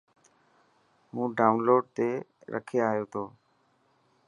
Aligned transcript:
هون 1.13 1.27
ڊائون 1.37 1.57
لوڊ 1.67 1.83
تي 1.95 2.09
رکي 2.53 2.77
آيو 2.89 3.05
تو. 3.13 3.23